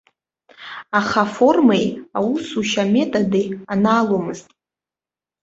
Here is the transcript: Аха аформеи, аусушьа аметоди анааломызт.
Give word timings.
Аха 0.99 1.19
аформеи, 1.27 1.87
аусушьа 2.17 2.83
аметоди 2.87 3.43
анааломызт. 3.73 4.47